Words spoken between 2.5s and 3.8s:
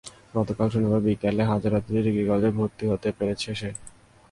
ভর্তি হতে পেরেছে সে।